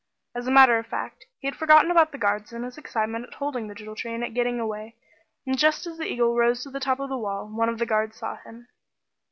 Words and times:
As 0.33 0.47
a 0.47 0.51
matter 0.51 0.79
of 0.79 0.87
fact 0.87 1.27
he 1.37 1.47
had 1.47 1.55
forgotten 1.55 1.91
about 1.91 2.11
the 2.11 2.17
guards 2.17 2.51
in 2.51 2.63
his 2.63 2.75
excitement 2.75 3.27
at 3.27 3.35
holding 3.35 3.67
the 3.67 3.75
Jewel 3.75 3.93
Tree 3.95 4.15
and 4.15 4.23
at 4.23 4.33
getting 4.33 4.59
away, 4.59 4.95
and 5.45 5.55
just 5.55 5.85
as 5.85 5.99
the 5.99 6.11
eagle 6.11 6.35
rose 6.35 6.63
to 6.63 6.71
the 6.71 6.79
top 6.79 6.99
of 6.99 7.09
the 7.09 7.19
wall, 7.19 7.45
one 7.47 7.69
of 7.69 7.77
the 7.77 7.85
guards 7.85 8.17
saw 8.17 8.37
him. 8.37 8.67